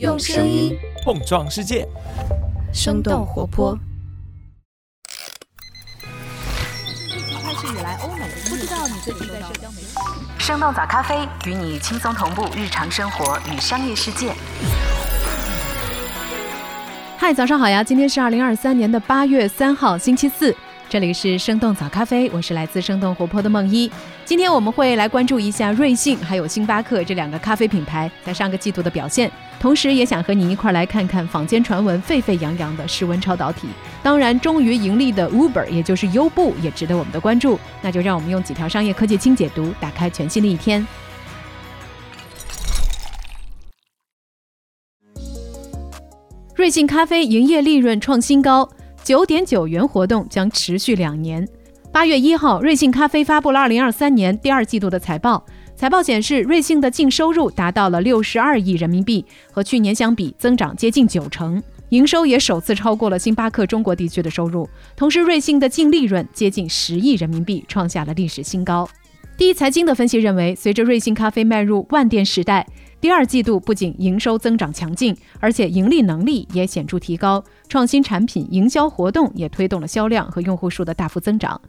[0.00, 1.86] 用声音碰撞世界，
[2.72, 3.78] 生动活泼。
[7.40, 9.94] 开始以来，欧美不知道你最近在社交媒体。
[10.36, 14.34] 生动早咖啡与你轻松同步日常生活与商业世界。
[17.16, 17.84] 嗨，早上好呀！
[17.84, 20.54] 今天是二零二三年的八月三号，星期四。
[20.88, 23.90] 这里是生动早咖啡，我是来自生动活泼的梦一。
[24.24, 29.28] 今天我们会来关注一下瑞幸还有星巴克这两个咖啡品牌在上个季度的表现，
[29.58, 33.66] 同时也想和你一块来看看坊间传闻沸沸扬扬的室温超导体。
[34.04, 37.58] 当然，终于盈利的 Uber，也就是优步，也值得我们的关注。
[37.82, 40.86] 那就让我们用几条商业科技轻解读，打开全新的一天。
[46.54, 48.70] 瑞幸咖啡营业利润创新高。
[49.04, 51.46] 九点九元活动将持续两年。
[51.92, 55.44] 八月一号，瑞幸咖啡发布了二零二三年第二季度的财报。
[55.76, 59.22] 财报显示，瑞幸的净收入达到了六十二亿人民币，
[59.52, 64.66] 和去年相比增长接近九成，营收也首次超过了星巴克中国地区的收入。
[64.96, 68.88] 同时，瑞幸的净利润接近十亿人民币，创下了历史新高。
[69.36, 72.66] 第一财经的分析认为，随着瑞幸咖啡迈入万店时代。
[73.04, 81.60] 第二季度不仅营收增长强劲，而且盈利能力也显著提高，创新产品、营销活动也推动了销量和用户数的大幅增长。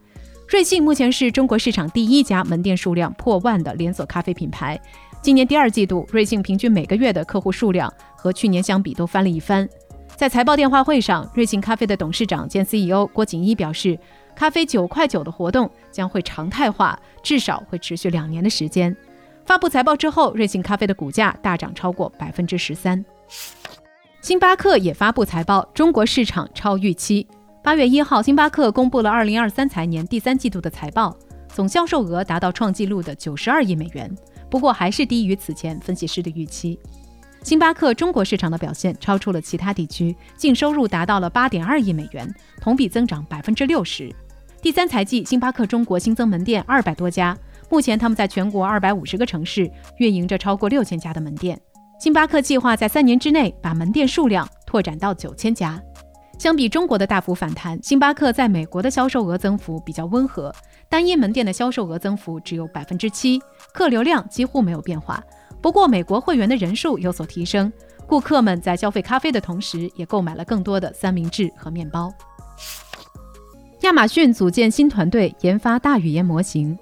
[0.48, 4.80] 瑞幸目前是中国市场第一家门店数量破万的连锁咖啡品牌。
[5.22, 9.68] 今年第二季度，瑞幸平均每个月的客户数量和去年相比都翻了一番。
[10.16, 14.00] 在财报电话会上，瑞幸咖啡的董事长兼 CEO 郭锦一表示，
[14.34, 18.96] 咖啡九块九的活动将会常态化，至少会持续两年的时间。
[19.46, 23.04] 发布财报之后，瑞幸咖啡的股价大涨超过百分之十三。
[24.20, 27.28] 星巴克也发布财报，中国市场超预期。
[27.64, 31.16] 八月一号，星巴克公布了二零二三财年第三季度的财报，
[31.48, 34.12] 总销售额达到创纪录的九十二亿美元，
[34.50, 36.80] 不过还是低于此前分析师的预期。
[37.44, 42.28] 星巴克中国市场的表现超出了其他地区，净收入达到了八点二亿美元，
[42.60, 44.12] 同比增长百分之六十。
[44.60, 47.38] 第三财季，星巴克中国新增门店二百多家。
[47.70, 51.60] 目前，他们在全国二百五十个城市运营着超过六千家的门店。
[52.00, 55.82] 星巴克计划在三年之内把门店数量拓展到九千家。
[56.38, 60.54] 相比中国的大幅反弹，星巴克在美国的销售额增幅比较温和，
[60.90, 63.42] 单一门店的销售额增幅只有百分之七，
[63.74, 65.24] 客流量几乎没有变化。
[65.62, 67.72] 不过，美国会员的人数有所提升，
[68.06, 72.14] 顾客们在消费咖啡的同时，也购买了更多的三明治和面包。
[73.82, 76.78] 亚马逊组建新团队研发大语言模型。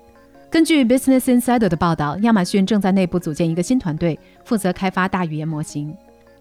[0.53, 5.91] 根据 Business Insider 的报道，亚马逊正在内部组建一个新团队，负责开发大语言模型。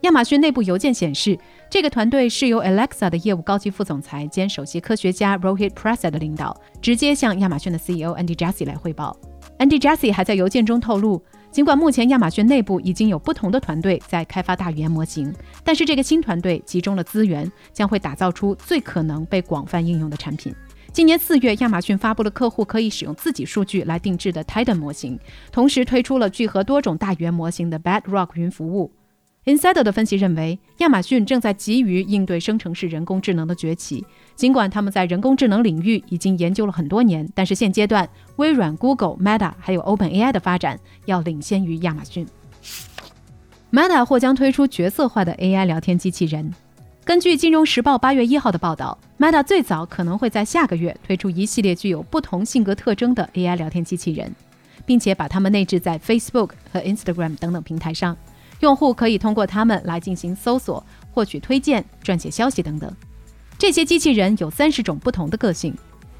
[0.01, 1.35] 亚马逊内部邮件显示，
[1.67, 9.17] 这个团队是由 Alexa 的业务高级副总裁兼首席科学家 Rohit Prasad 领导，直接向亚马逊的 CEO Andy Jassy 来汇报。
[9.57, 11.19] Andy Jassy 还在邮件中透露，
[11.49, 20.53] 尽管目前亚马逊内部已经有不同的团队在开发大语言模型，但是这个新团队集中了资源，将会打造出最可能被广泛应用的产品。
[20.93, 25.19] 今年四月，亚马逊发布了客户可以使用自己数据来定制的 Titan 模型，
[25.51, 28.91] 同时推出了聚合多种大语言模型的 Bedrock 云服务。
[29.45, 34.05] Insider 的分析认为，亚马逊正在急于应对生成式人工智能的崛起。
[34.35, 42.27] 尽管他们在人工智能领域已经研究了很多年，但是现阶段，微软、Google、Meta 还有 OpenAI 的发展要领先于亚马逊。
[43.71, 46.53] Meta 或将推出角色化的 AI 聊天机器人。
[47.05, 54.33] 根据《金融时报》八月一号的报道，Meta 最早可能会在下个月推出一系列具有不同性格特征的 AI 聊天机器人，
[54.85, 58.15] 并且把它们内置在 Facebook 和 Instagram 等等平台上，
[58.61, 60.81] 用户可以通过它们来进行搜索、
[61.11, 62.89] 获取推荐、撰写消息等等。
[63.57, 65.75] 这些机器人有三十种不同的个性，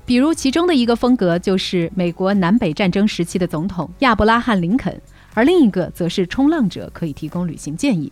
[0.05, 5.01] 比如其中的一个风格就是美国南北战争时期的总统亚伯拉罕·林肯，
[5.33, 8.11] 而另一个则是冲浪者，可以提供旅行建议。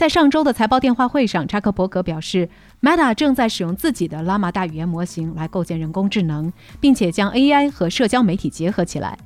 [0.00, 2.48] 在上周的财报电话会上，扎克伯格表示
[2.80, 6.50] ，Meta 正在使用自己的拉玛大语言模型来构建人工智能，
[6.80, 9.18] 并且将 AI 和社交媒体结合起来。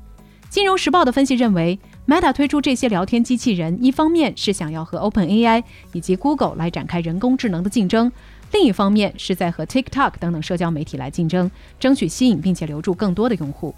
[0.50, 8.10] 金融时报的分析认为，Meta 推出这些聊天机器人，一方面是想要和 OpenAI 以及 Google 来展开人工智能的竞争，
[8.50, 13.72] 另一方面是在和 TikTok 等等社交媒体来竞争，争取吸引并且留住更多的用户。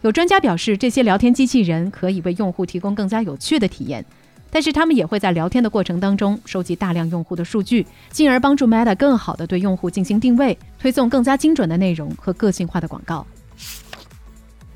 [0.00, 4.04] 有专家表示，这些聊天机器人可以为用户提供更加有趣的体验。
[4.54, 13.26] 但是他们也会在聊天的过程当中收集大量用户的数据，进而帮助 Meta 更好地对用户进行定位，推送更加精准的内容和个性化的广告。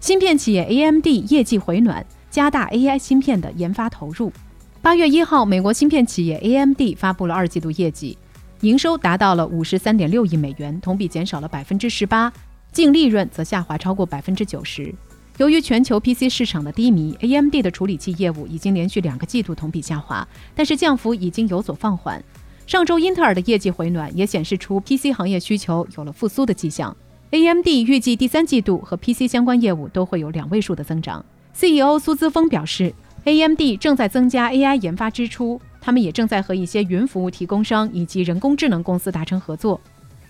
[0.01, 4.33] 芯片企业 AMD 业绩回暖，加大 AI 芯片的研发投入。
[4.81, 8.17] 八月一号，美国芯片企业 AMD 发布了二季度业绩，
[8.63, 12.33] 营收达到了五十三点六亿美元，同比减少了百分之十八，
[12.73, 14.95] 净利润则下滑超过百分之九十。
[15.39, 22.25] 由于全球 PC 市场的低迷，AMD 的处理器业务已经连续两个季度同比下滑，但是降幅已经有所放缓。
[22.67, 26.97] 上周英特尔的业绩回暖也显示出 PC 行业需求有了复苏的迹象。
[27.33, 31.23] AMD 预计第三季度和 PC 相关业务都会有两位数的增长。
[31.53, 32.95] CEO 苏姿峰表示
[33.25, 39.79] ，AMD 正在增加 AI 研发支出，他们也正在和一些云服务提供商以及人工智能公司达成合作。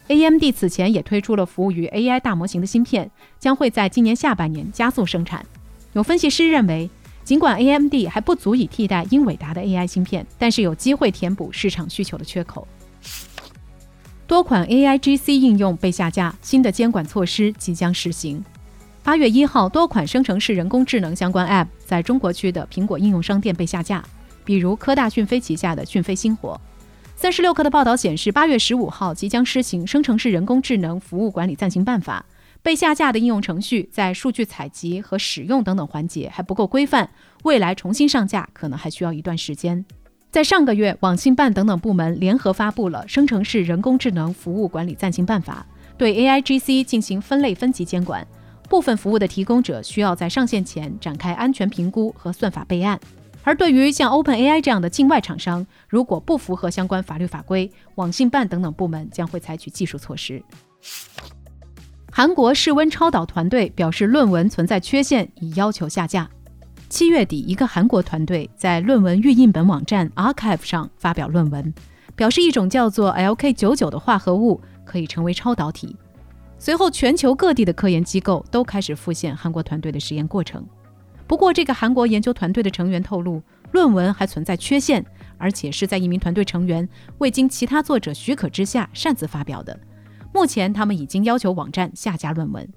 [0.08, 5.44] AMD 此前也推出了服务于 AI 大模型的芯片，将会在今年下半年加速生产。
[5.94, 6.88] 有分析师认为，
[7.24, 12.68] 尽管 AMD 还不足以替代英伟达的 AI 芯片，但是有机会填补市场需求的缺口。
[14.28, 18.44] 多款 AI GC 应用被下架，新的监管措施即将实行。
[19.02, 24.04] 八月一号，多款生成式人工智能相关 App 在中国区的苹果应用商店被下架，
[24.44, 26.60] 比如科大讯飞旗下的讯飞星火。
[27.18, 32.22] 三十六氪的报道显示，八月十五号即将施行生成式人工智能服务管理暂行办法。
[32.62, 37.08] 被下架的应用程序在数据采集和使用等等环节还不够规范，
[37.44, 39.82] 未来重新上架可能还需要一段时间。
[40.30, 45.66] 在上个月，网信办等等部门联合发布了生成式人工智能服务管理暂行办法，
[45.96, 48.26] 对 AIGC 进行分类分级监管。
[48.68, 53.00] 部分服务的提供者需要在上线前展开安全评估和算法备案。
[53.46, 60.42] 而对于像 OpenAI 这样的境外厂商，如果不符合相关法律法规，网信办等等部门将会采取技术措施。
[62.10, 66.28] 韩国室温超导团队表示论文存在缺陷，已要求下架。
[66.88, 71.72] 七月底，一个韩国团队在论文预印本网站 Archive 上发表论文，
[72.16, 75.94] 表示一种叫做 LK99 的化合物可以成为超导体。
[76.58, 80.66] 随后，全球各地的科研机构都开始复现韩国团队的实验过程。
[81.26, 83.42] 不过，这个韩国研究团队的成员透露，
[83.72, 85.04] 论文还存在缺陷，
[85.38, 86.88] 而且是在一名团队成员
[87.18, 89.78] 未经其他作者许可之下擅自发表的。
[90.32, 92.68] 目前，他们已经要求网站下架论文。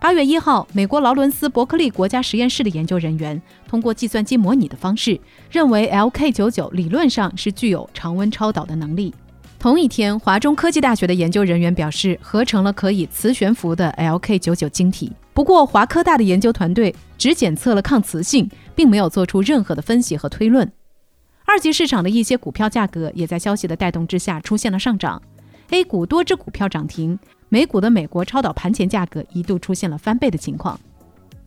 [0.00, 5.20] 八月一号，美国劳伦斯伯克利国家实验室的研究人员通过计算机模拟的方式，
[5.50, 9.12] 认为 LK99 理论上是具有常温超导的能力。
[9.58, 15.10] 同一天，华中科技大学的研究人员表示，合成了可以磁悬浮的 LK99 晶体。
[15.34, 20.70] 不过，华科大的研究团队只检测了抗磁性，并没有做出任何的分析和推论。
[21.44, 25.20] 二级市场的一些股票价格也在消息的带动之下出现了上涨
[25.70, 27.18] ，A 股多只股票涨停，
[27.48, 30.78] 美股的美国超导盘前价格一度出现了翻倍的情况。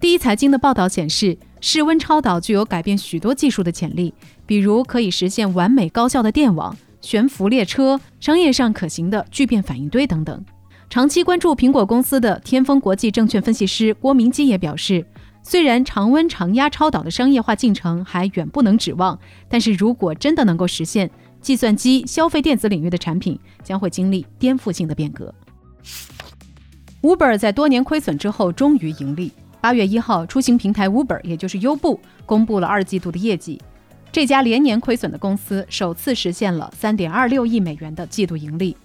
[0.01, 4.13] 第一财经的报道显示，室温超导具有改变许多技术的潜力，
[4.45, 10.43] 比如可以实现完美高效的电网、悬浮列车、商业上可行的聚变反应堆等等。
[10.89, 15.05] 长期关注苹果公司的天风国际证券分析师郭明基也表示，
[15.41, 19.17] 虽然常温常压超导的商业化进程还远不能指望，
[19.47, 21.09] 但是如果真的能够实现，
[21.39, 25.33] 计算机、消费电子领域的产品将会经历颠覆性的变革。
[27.01, 29.31] Uber 在多年亏损之后终于盈利。
[29.59, 33.59] 八月一号，出行平台 Uber 也就是优步公布了二季度的业绩，
[34.11, 38.75] 这家连年亏损的公司首次实现了三点二六亿美元的季度盈利。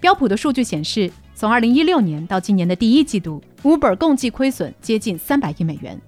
[0.00, 1.10] 标普的数据显示。
[1.34, 6.00] 从二零一六年到今年的第一季度，Uber 共计亏损接近三百亿美元。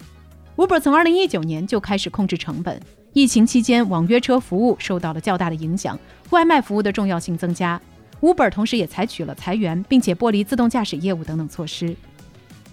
[0.54, 2.78] Uber 从二零一九年就开始控制成本，
[3.14, 5.98] 疫情期间网约车服务受到了较大的影响，
[6.30, 7.80] 外卖服务的重要性增加。
[8.20, 11.96] Uber 同时也采取了裁员，并且剥离自动驾驶业务等等措施。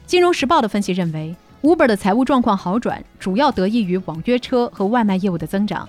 [0.05, 5.88] 金融时报的分析认为，Uber 的财务状况好转，主要得益于网约车和外卖业务的增长。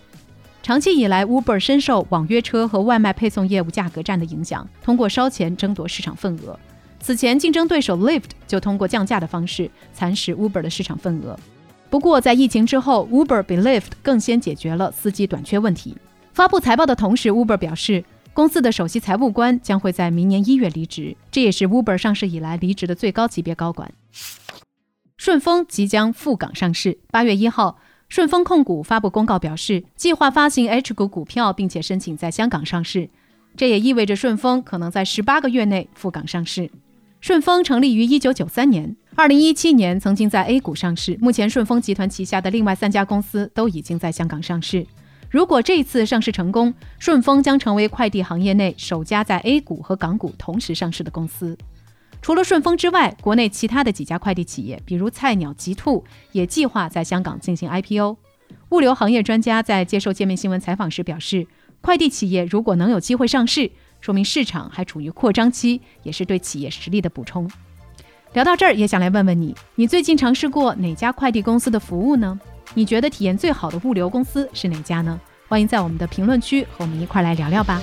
[0.63, 6.59] 长期以来，Uber 深受网约车和外卖配送业务价格战的影响，通过烧钱争夺市场份额。
[7.01, 11.37] 此前，竞争对手 Lyft 就通过降价的方式蚕食 Uber 的市场份额。
[11.91, 15.97] 不过，在疫情之后，Uber 比 Lyft 更先解决了司机短缺问题。
[16.33, 23.91] 发布财报的同时，Uber 表示，公司的首席财务官将会在明年一月离职，这也是 Uber 上市以来离职的最高级别高管。
[25.25, 27.79] 顺丰即将赴港上市，八月一号。
[28.09, 33.09] 顺丰控股发布公告表示，计划发行 H 股股票，并且申请在香港上市。
[33.57, 36.69] 这也意味着顺丰可能在十八个月内赴港上市。
[37.21, 41.17] 顺丰成立于一九九三年，二零一七年曾经在 A 股上市。
[41.21, 44.85] 目前，顺丰集团旗下的另外三家公司都已经在香港上市。
[45.31, 51.57] 如果这次上市成功，顺丰将成为快递行业内首家在 A 股和港股同时上市的公司。
[52.23, 58.17] 除了顺丰之外，国内其他的几家快递企业，比如菜鸟、极兔，也计划在香港进行 IPO。
[58.71, 61.47] 物流行业专家在接受界面新闻采访时表示，
[61.81, 67.51] 快递企业如果能有机会上市，说明市场还处于扩张期，也是对企业实力的补充。
[68.35, 72.39] 聊到这儿，也想来问问你，你最近尝试过哪家快递公司的服务呢？
[72.75, 75.21] 你觉得体验最好的物流公司是哪家呢？
[75.49, 77.83] 欢迎在我们的评论区和我们一块来聊聊吧。